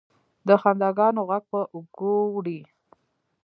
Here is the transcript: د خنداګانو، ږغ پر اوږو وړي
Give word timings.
د 0.47 0.49
خنداګانو، 0.61 1.21
ږغ 1.29 1.43
پر 1.51 1.63
اوږو 1.73 2.13
وړي 2.33 2.59